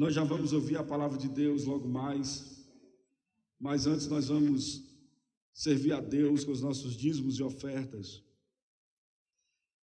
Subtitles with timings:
[0.00, 2.66] Nós já vamos ouvir a palavra de Deus logo mais,
[3.58, 4.82] mas antes nós vamos
[5.52, 8.24] servir a Deus com os nossos dízimos e ofertas.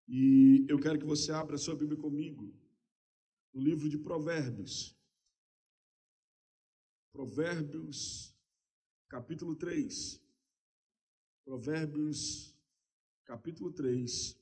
[0.08, 2.50] E eu quero que você abra sua Bíblia comigo,
[3.52, 4.98] no livro de Provérbios.
[7.12, 8.34] Provérbios,
[9.10, 10.18] capítulo 3.
[11.44, 12.56] Provérbios,
[13.26, 14.34] capítulo 3.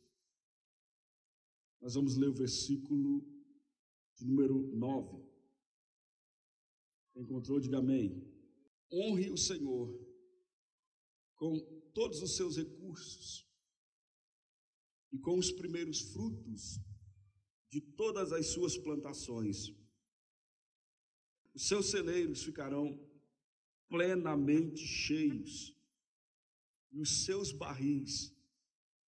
[1.81, 3.27] Nós vamos ler o versículo
[4.15, 5.34] de número 9.
[7.15, 8.23] Encontrou, diga amém.
[8.93, 9.89] Honre o Senhor
[11.37, 11.59] com
[11.93, 13.47] todos os seus recursos
[15.13, 16.81] e com os primeiros frutos
[17.71, 19.73] de todas as suas plantações.
[21.55, 22.99] Os seus celeiros ficarão
[23.89, 25.73] plenamente cheios
[26.91, 28.35] e os seus barris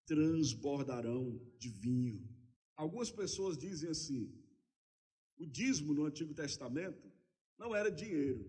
[0.05, 2.25] transbordarão de vinho.
[2.75, 4.33] Algumas pessoas dizem assim:
[5.37, 7.06] o dízimo no Antigo Testamento
[7.57, 8.45] não era dinheiro,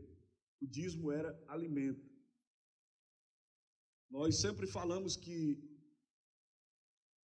[0.61, 2.09] o dízimo era alimento.
[4.11, 5.63] Nós sempre falamos que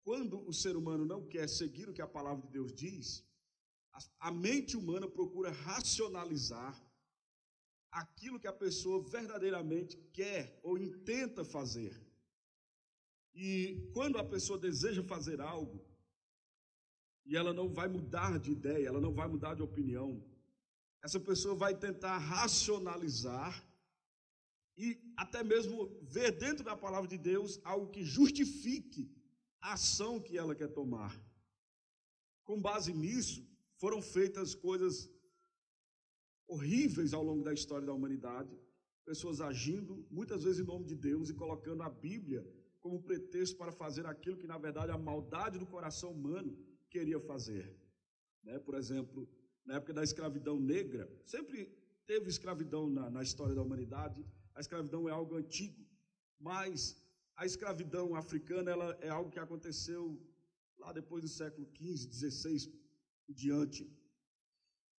[0.02, 3.26] quando o ser humano não quer seguir o que a palavra de Deus diz,
[4.18, 6.74] a mente humana procura racionalizar
[7.90, 11.94] aquilo que a pessoa verdadeiramente quer ou intenta fazer.
[13.34, 15.84] E quando a pessoa deseja fazer algo,
[17.24, 20.22] e ela não vai mudar de ideia, ela não vai mudar de opinião,
[21.04, 23.52] essa pessoa vai tentar racionalizar
[24.74, 29.04] e até mesmo ver dentro da palavra de Deus algo que justifique
[29.60, 31.12] a ação que ela quer tomar.
[32.42, 35.10] Com base nisso, foram feitas coisas
[36.46, 38.58] horríveis ao longo da história da humanidade,
[39.04, 42.42] pessoas agindo muitas vezes em nome de Deus e colocando a Bíblia
[42.80, 46.56] como pretexto para fazer aquilo que na verdade a maldade do coração humano
[46.88, 47.78] queria fazer.
[48.42, 48.58] Né?
[48.58, 49.28] Por exemplo,
[49.64, 51.72] na época da escravidão negra, sempre
[52.06, 55.84] teve escravidão na, na história da humanidade, a escravidão é algo antigo,
[56.38, 56.96] mas
[57.36, 60.20] a escravidão africana ela é algo que aconteceu
[60.78, 62.72] lá depois do século XV, XVI
[63.28, 63.90] e diante.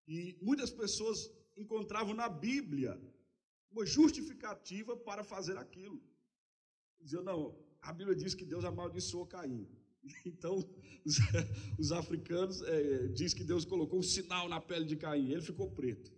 [0.06, 3.00] E muitas pessoas encontravam na Bíblia
[3.70, 6.02] uma justificativa para fazer aquilo.
[7.00, 9.68] Diziam, não, a Bíblia diz que Deus amaldiçoou Caim.
[10.26, 10.56] Então,
[11.04, 11.18] os,
[11.78, 15.70] os africanos é, diz que Deus colocou um sinal na pele de Caim, ele ficou
[15.70, 16.12] preto.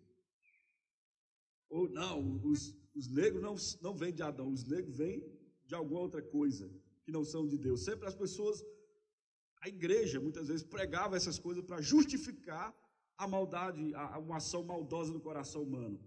[1.68, 5.22] Ou não, os, os negros não, não vêm de Adão, os negros vêm
[5.66, 6.70] de alguma outra coisa
[7.04, 7.84] que não são de Deus.
[7.84, 8.64] Sempre as pessoas,
[9.60, 12.74] a igreja muitas vezes pregava essas coisas para justificar
[13.16, 16.00] a maldade, a, uma ação maldosa do coração humano.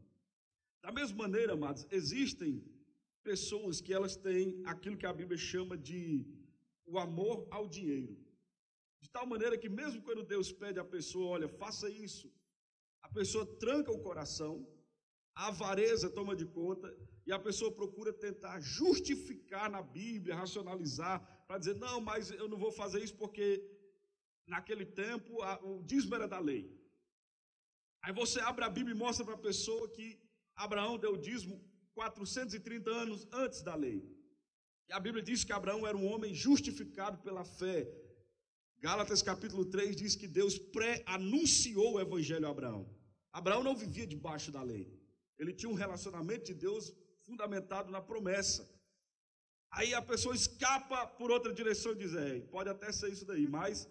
[0.82, 2.64] Da mesma maneira, amados, existem
[3.24, 6.26] pessoas que elas têm aquilo que a Bíblia chama de
[6.86, 8.18] o amor ao dinheiro.
[9.02, 12.32] De tal maneira que mesmo quando Deus pede à pessoa, olha, faça isso,
[13.02, 14.68] a pessoa tranca o coração,
[15.36, 16.88] a avareza toma de conta
[17.26, 22.58] e a pessoa procura tentar justificar na Bíblia, racionalizar, para dizer, não, mas eu não
[22.58, 23.64] vou fazer isso porque
[24.48, 26.64] naquele tempo a, o dízimo era da lei.
[28.04, 30.20] Aí você abre a Bíblia e mostra para a pessoa que
[30.56, 31.64] Abraão deu dízimo
[31.94, 34.00] 430 anos antes da lei.
[34.90, 37.90] E a Bíblia diz que Abraão era um homem justificado pela fé.
[38.80, 42.84] Gálatas capítulo 3 diz que Deus pré-anunciou o evangelho a Abraão.
[43.32, 44.92] Abraão não vivia debaixo da lei.
[45.38, 46.94] Ele tinha um relacionamento de Deus
[47.26, 48.70] fundamentado na promessa.
[49.72, 53.48] Aí a pessoa escapa por outra direção e diz: é, pode até ser isso daí,
[53.48, 53.90] mas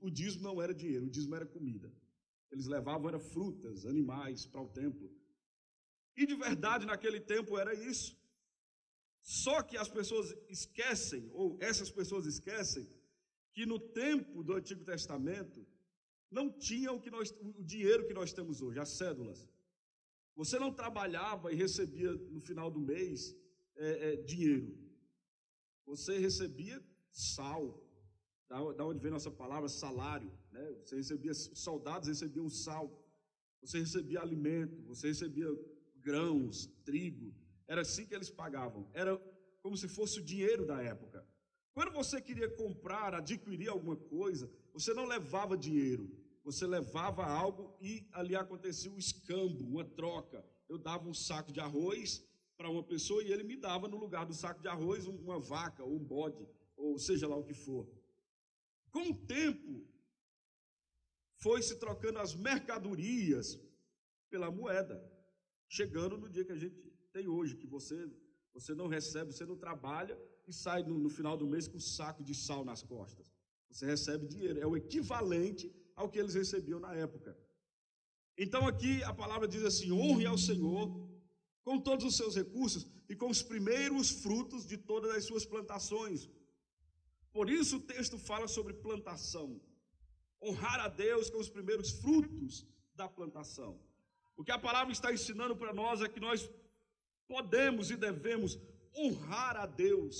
[0.00, 1.92] o dízimo não era dinheiro, o dízimo era comida.
[2.50, 5.10] Eles levavam era frutas, animais para o templo.
[6.16, 8.16] E de verdade naquele tempo era isso.
[9.22, 12.88] Só que as pessoas esquecem, ou essas pessoas esquecem,
[13.52, 15.64] que no tempo do Antigo Testamento
[16.30, 19.46] não tinha o, que nós, o dinheiro que nós temos hoje, as cédulas.
[20.34, 23.36] Você não trabalhava e recebia no final do mês
[23.76, 24.76] é, é, dinheiro.
[25.84, 27.86] Você recebia sal,
[28.48, 30.32] da, onde vem nossa palavra salário.
[30.50, 30.76] Né?
[30.82, 32.98] Você recebia, soldados recebiam sal.
[33.60, 35.46] Você recebia alimento, você recebia
[35.96, 37.34] grãos, trigo.
[37.72, 38.82] Era assim que eles pagavam.
[39.02, 39.12] Era
[39.62, 41.26] como se fosse o dinheiro da época.
[41.74, 46.04] Quando você queria comprar, adquirir alguma coisa, você não levava dinheiro
[46.44, 50.44] você levava algo e ali acontecia um escambo, uma troca.
[50.68, 52.24] Eu dava um saco de arroz
[52.56, 55.84] para uma pessoa e ele me dava no lugar do saco de arroz uma vaca
[55.84, 56.46] ou um bode,
[56.76, 57.88] ou seja lá o que for.
[58.90, 59.86] Com o tempo,
[61.36, 63.58] foi se trocando as mercadorias
[64.28, 65.02] pela moeda,
[65.68, 68.10] chegando no dia que a gente tem hoje, que você
[68.54, 71.80] você não recebe, você não trabalha e sai no, no final do mês com um
[71.80, 73.32] saco de sal nas costas.
[73.70, 77.36] Você recebe dinheiro, é o equivalente ao que eles recebiam na época.
[78.36, 80.84] Então aqui a palavra diz assim: honre ao Senhor
[81.64, 86.28] com todos os seus recursos e com os primeiros frutos de todas as suas plantações.
[87.32, 89.60] Por isso o texto fala sobre plantação.
[90.42, 93.80] Honrar a Deus com os primeiros frutos da plantação.
[94.36, 96.50] O que a palavra está ensinando para nós é que nós
[97.32, 98.58] podemos e devemos
[98.94, 100.16] honrar a Deus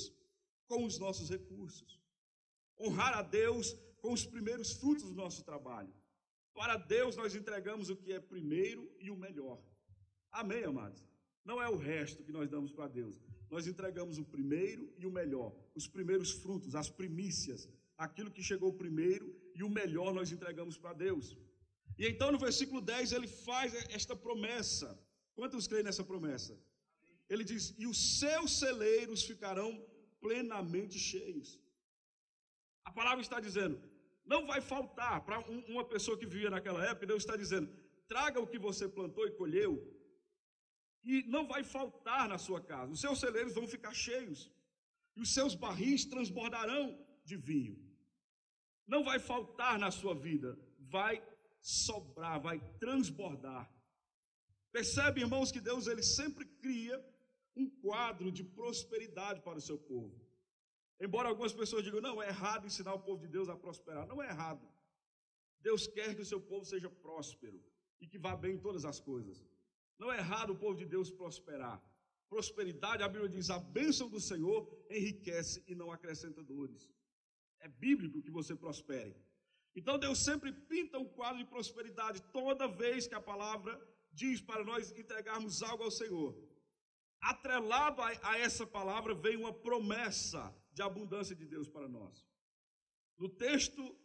[0.66, 2.00] com os nossos recursos.
[2.80, 3.66] Honrar a Deus
[4.00, 5.92] com os primeiros frutos do nosso trabalho.
[6.54, 9.58] Para Deus nós entregamos o que é primeiro e o melhor.
[10.30, 11.06] Amém, amados?
[11.44, 13.20] Não é o resto que nós damos para Deus.
[13.50, 17.68] Nós entregamos o primeiro e o melhor, os primeiros frutos, as primícias,
[17.98, 21.36] aquilo que chegou primeiro e o melhor nós entregamos para Deus.
[21.98, 24.88] E então no versículo 10 ele faz esta promessa.
[25.34, 26.58] Quantos creem nessa promessa?
[27.28, 29.70] Ele diz: E os seus celeiros ficarão
[30.20, 31.60] plenamente cheios.
[32.84, 33.80] A palavra está dizendo:
[34.24, 35.38] não vai faltar para
[35.68, 37.68] uma pessoa que vivia naquela época, Deus está dizendo:
[38.06, 39.72] traga o que você plantou e colheu,
[41.02, 42.92] e não vai faltar na sua casa.
[42.92, 44.50] Os seus celeiros vão ficar cheios,
[45.16, 47.76] e os seus barris transbordarão de vinho.
[48.86, 51.22] Não vai faltar na sua vida, vai
[51.60, 53.70] sobrar, vai transbordar.
[54.72, 56.96] Percebe, irmãos, que Deus ele sempre cria
[57.54, 60.18] um quadro de prosperidade para o seu povo.
[60.98, 64.06] Embora algumas pessoas digam, não, é errado ensinar o povo de Deus a prosperar.
[64.06, 64.66] Não é errado.
[65.60, 67.62] Deus quer que o seu povo seja próspero
[68.00, 69.44] e que vá bem em todas as coisas.
[69.98, 71.80] Não é errado o povo de Deus prosperar.
[72.28, 76.90] Prosperidade, a Bíblia diz, a bênção do Senhor enriquece e não acrescenta dores.
[77.60, 79.14] É bíblico que você prospere.
[79.76, 83.78] Então Deus sempre pinta um quadro de prosperidade toda vez que a palavra
[84.12, 86.36] diz para nós entregarmos algo ao Senhor.
[87.20, 92.26] Atrelado a, a essa palavra vem uma promessa de abundância de Deus para nós.
[93.18, 93.96] No texto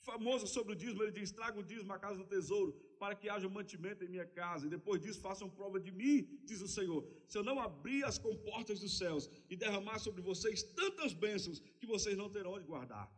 [0.00, 3.28] famoso sobre o dízimo, ele diz: traga o dízimo à casa do tesouro, para que
[3.28, 7.06] haja mantimento em minha casa, e depois disso façam prova de mim, diz o Senhor.
[7.26, 11.86] Se eu não abrir as comportas dos céus e derramar sobre vocês tantas bênçãos que
[11.86, 13.10] vocês não terão onde guardar.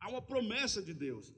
[0.00, 1.34] Há uma promessa de Deus.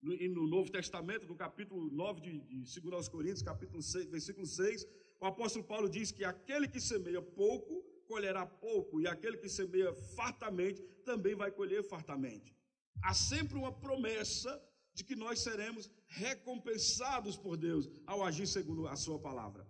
[0.00, 4.86] No, no Novo Testamento, no capítulo 9 de, de 2 Coríntios, capítulo 6, versículo 6,
[5.20, 9.92] o apóstolo Paulo diz que aquele que semeia pouco, colherá pouco, e aquele que semeia
[10.16, 12.54] fartamente, também vai colher fartamente.
[13.02, 14.62] Há sempre uma promessa
[14.94, 19.66] de que nós seremos recompensados por Deus ao agir segundo a sua palavra.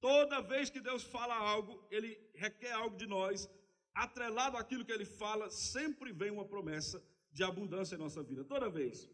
[0.00, 3.48] Toda vez que Deus fala algo, ele requer algo de nós,
[3.94, 7.02] atrelado àquilo que ele fala, sempre vem uma promessa
[7.32, 8.44] de abundância em nossa vida.
[8.44, 9.08] Toda vez.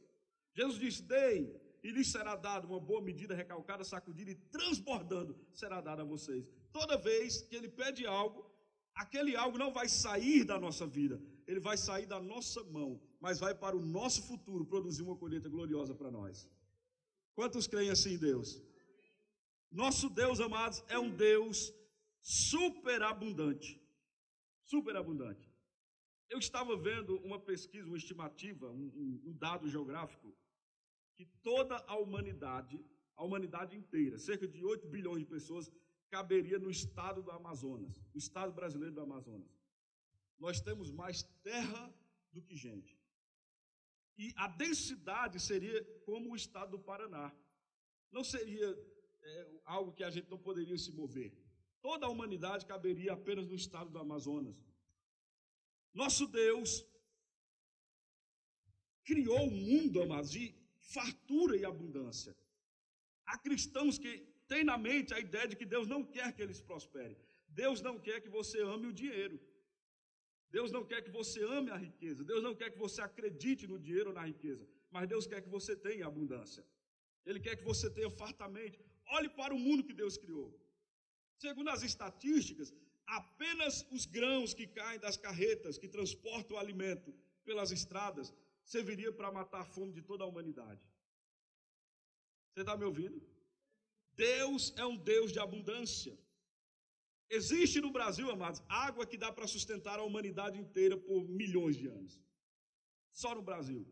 [0.55, 5.81] Jesus disse: Dei, e lhes será dado uma boa medida, recalcada, sacudida e transbordando, será
[5.81, 6.49] dada a vocês.
[6.73, 8.49] Toda vez que ele pede algo,
[8.95, 13.41] aquele algo não vai sair da nossa vida, ele vai sair da nossa mão, mas
[13.41, 16.49] vai para o nosso futuro produzir uma colheita gloriosa para nós.
[17.35, 18.63] Quantos creem assim em Deus?
[19.71, 21.73] Nosso Deus, amados, é um Deus
[22.21, 23.81] superabundante.
[24.65, 25.52] Superabundante.
[26.33, 30.35] Eu estava vendo uma pesquisa, uma estimativa, um, um, dado geográfico
[31.15, 32.83] que toda a humanidade,
[33.15, 35.71] a humanidade inteira, cerca de 8 bilhões de pessoas,
[36.09, 39.53] caberia no estado do Amazonas, no estado brasileiro do Amazonas.
[40.39, 41.95] Nós temos mais terra
[42.33, 42.99] do que gente.
[44.17, 47.31] E a densidade seria como o estado do Paraná.
[48.11, 48.69] Não seria
[49.23, 51.31] é, algo que a gente não poderia se mover.
[51.83, 54.72] Toda a humanidade caberia apenas no estado do Amazonas.
[55.95, 56.87] Nosso Deus
[59.05, 60.55] criou o mundo, amados, de
[60.95, 62.37] fartura e abundância.
[63.27, 64.13] Há cristãos que
[64.49, 67.17] têm na mente a ideia de que Deus não quer que eles prosperem.
[67.49, 69.39] Deus não quer que você ame o dinheiro.
[70.51, 72.23] Deus não quer que você ame a riqueza.
[72.25, 74.67] Deus não quer que você acredite no dinheiro ou na riqueza.
[74.91, 76.65] Mas Deus quer que você tenha abundância.
[77.25, 78.79] Ele quer que você tenha fartamente.
[79.17, 80.49] Olhe para o mundo que Deus criou.
[81.39, 82.73] Segundo as estatísticas,
[83.07, 88.33] apenas os grãos que caem das carretas que transportam o alimento pelas estradas
[88.65, 90.81] serviria para matar a fome de toda a humanidade.
[92.53, 93.21] Você está me ouvindo?
[94.15, 96.17] Deus é um Deus de abundância.
[97.31, 101.87] Existe no Brasil, amados, água que dá para sustentar a humanidade inteira por milhões de
[101.87, 102.23] anos.
[103.11, 103.87] Só no Brasil.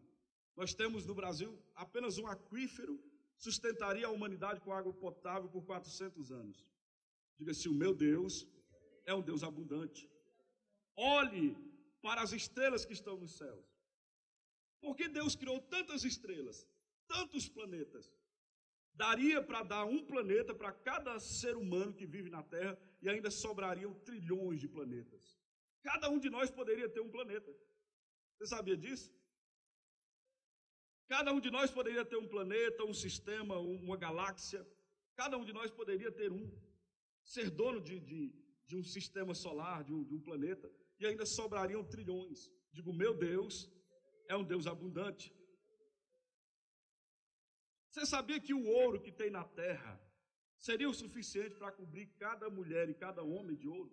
[0.55, 3.03] Nós temos no Brasil apenas um aquífero
[3.37, 6.67] sustentaria a humanidade com água potável por 400 anos.
[7.39, 8.47] Diga assim: o meu Deus
[9.11, 10.03] é um Deus abundante.
[10.97, 11.57] Olhe
[12.01, 13.67] para as estrelas que estão nos céus.
[14.81, 16.67] Porque Deus criou tantas estrelas,
[17.07, 18.11] tantos planetas.
[18.95, 23.31] Daria para dar um planeta para cada ser humano que vive na Terra e ainda
[23.31, 25.39] sobrariam trilhões de planetas.
[25.83, 27.51] Cada um de nós poderia ter um planeta.
[28.37, 29.11] Você sabia disso?
[31.09, 34.67] Cada um de nós poderia ter um planeta, um sistema, uma galáxia.
[35.17, 36.51] Cada um de nós poderia ter um,
[37.25, 38.33] ser dono de, de,
[38.71, 42.39] de um sistema solar, de um, de um planeta, e ainda sobrariam trilhões.
[42.77, 43.55] Digo, meu Deus
[44.29, 45.27] é um Deus abundante.
[47.91, 49.93] Você sabia que o ouro que tem na terra
[50.69, 53.93] seria o suficiente para cobrir cada mulher e cada homem de ouro?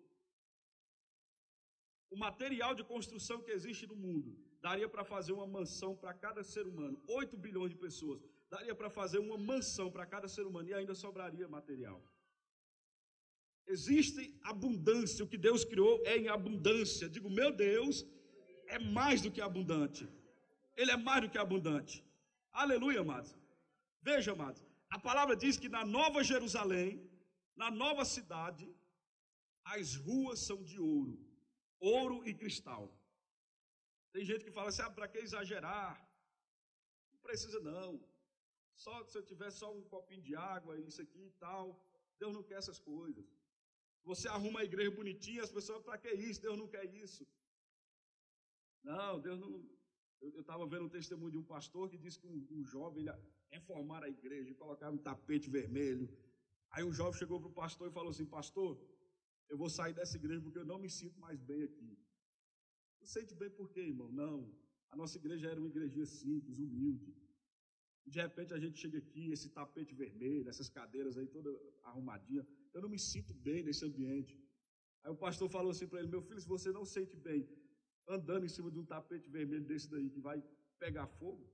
[2.11, 4.31] O material de construção que existe no mundo
[4.67, 7.01] daria para fazer uma mansão para cada ser humano.
[7.07, 8.21] 8 bilhões de pessoas.
[8.55, 11.99] Daria para fazer uma mansão para cada ser humano e ainda sobraria material.
[13.67, 17.09] Existe abundância, o que Deus criou é em abundância.
[17.09, 18.05] Digo, meu Deus
[18.67, 20.07] é mais do que abundante.
[20.75, 22.03] Ele é mais do que abundante.
[22.51, 23.35] Aleluia, amados.
[24.01, 26.91] Veja, amados, a palavra diz que na Nova Jerusalém,
[27.55, 28.65] na nova cidade,
[29.65, 31.15] as ruas são de ouro,
[31.79, 32.83] ouro e cristal.
[34.13, 35.93] Tem gente que fala assim: ah, para que exagerar?
[37.11, 37.91] Não precisa não.
[38.75, 41.83] Só se eu tiver só um copinho de água, isso aqui e tal.
[42.19, 43.25] Deus não quer essas coisas.
[44.09, 46.41] Você arruma a igreja bonitinha, as pessoas, para que isso?
[46.41, 47.27] Deus não quer isso.
[48.81, 49.51] Não, Deus não.
[50.21, 53.11] Eu estava vendo um testemunho de um pastor que disse que um, um jovem ele
[53.51, 56.07] reformar a igreja, colocar um tapete vermelho.
[56.71, 58.79] Aí o jovem chegou para o pastor e falou assim: Pastor,
[59.49, 61.99] eu vou sair dessa igreja porque eu não me sinto mais bem aqui.
[63.01, 64.09] Não sente bem por quê, irmão?
[64.11, 64.37] Não.
[64.89, 67.13] A nossa igreja era uma igrejinha simples, humilde.
[68.05, 71.49] De repente a gente chega aqui, esse tapete vermelho, essas cadeiras aí toda
[71.83, 72.47] arrumadinha.
[72.77, 74.33] Eu não me sinto bem nesse ambiente.
[75.03, 77.41] Aí o pastor falou assim para ele: Meu filho, se você não sente bem
[78.15, 80.37] andando em cima de um tapete vermelho desse daí que vai
[80.83, 81.45] pegar fogo,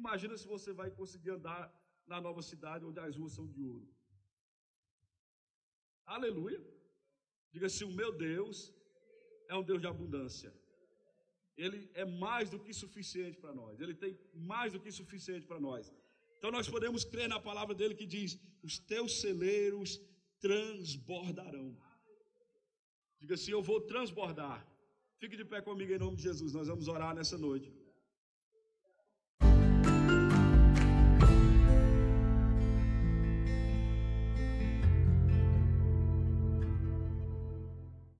[0.00, 1.62] imagina se você vai conseguir andar
[2.12, 3.88] na nova cidade onde as ruas são de ouro.
[6.06, 6.62] Aleluia.
[7.50, 8.72] Diga assim: O meu Deus
[9.48, 10.54] é um Deus de abundância.
[11.64, 13.80] Ele é mais do que suficiente para nós.
[13.80, 14.16] Ele tem
[14.52, 15.92] mais do que suficiente para nós.
[16.38, 20.00] Então nós podemos crer na palavra dele que diz: Os teus celeiros
[20.44, 21.68] transbordarão.
[23.20, 24.58] Diga assim: Eu vou transbordar.
[25.20, 26.52] Fique de pé comigo em nome de Jesus.
[26.52, 27.72] Nós vamos orar nessa noite.